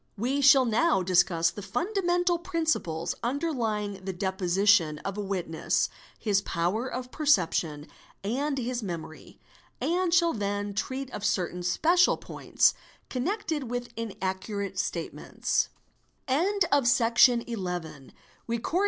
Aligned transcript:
_We 0.17 0.41
shall 0.41 0.65
now 0.65 1.03
discuss 1.03 1.51
the 1.51 1.61
fundamental 1.61 2.39
principles 2.39 3.13
underlying 3.21 4.03
the 4.03 4.13
/ 4.13 4.13
deposition 4.25 4.97
of 5.05 5.15
a 5.15 5.21
witness—his 5.21 6.41
power 6.41 6.87
of 6.91 7.11
perception 7.11 7.85
and 8.23 8.57
his 8.57 8.81
memory; 8.81 9.39
"and 9.79 10.11
shall 10.11 10.33
then 10.33 10.73
treat 10.73 11.11
of 11.11 11.23
certain 11.23 11.61
special 11.61 12.17
points 12.17 12.73
connected 13.09 13.69
with 13.69 13.89
inaccurate 13.95 14.79
statements, 14.79 15.69
a 16.27 16.33
8 16.33 16.35
58 16.35 16.63
EXAMINATION 16.79 17.41
OF 17.41 17.63
WITNESSES 17.67 18.11
1. 18.47 18.61